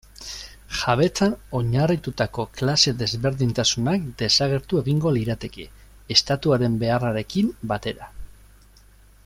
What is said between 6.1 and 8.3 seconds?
estatuaren beharrarekin batera.